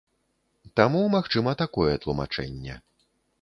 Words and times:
Таму 0.79 1.01
магчыма 1.17 1.53
такое 1.61 1.93
тлумачэнне. 2.07 2.81